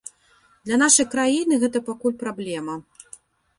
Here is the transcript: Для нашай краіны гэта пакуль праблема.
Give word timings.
Для 0.69 0.79
нашай 0.83 1.07
краіны 1.13 1.61
гэта 1.65 1.83
пакуль 1.91 2.19
праблема. 2.25 2.81